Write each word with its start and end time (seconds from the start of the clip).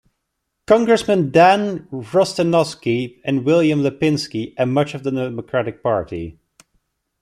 Congressmen 0.65 1.29
Dan 1.29 1.85
Rostenkowski 1.91 3.21
and 3.23 3.45
William 3.45 3.83
Lipinski, 3.83 4.55
and 4.57 4.73
much 4.73 4.95
of 4.95 5.03
the 5.03 5.11
Democratic 5.11 5.83
Party. 5.83 6.39